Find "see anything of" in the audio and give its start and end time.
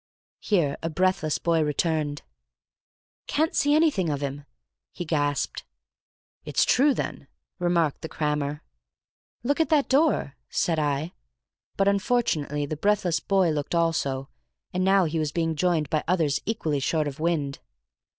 3.55-4.21